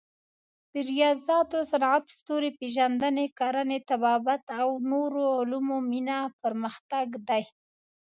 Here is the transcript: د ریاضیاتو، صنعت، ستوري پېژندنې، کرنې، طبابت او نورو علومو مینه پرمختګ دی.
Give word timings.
د 0.73 0.73
ریاضیاتو، 0.89 1.59
صنعت، 1.71 2.03
ستوري 2.17 2.51
پېژندنې، 2.59 3.25
کرنې، 3.39 3.79
طبابت 3.89 4.43
او 4.61 4.69
نورو 4.91 5.21
علومو 5.39 5.77
مینه 5.91 6.17
پرمختګ 6.41 7.07
دی. 7.29 7.43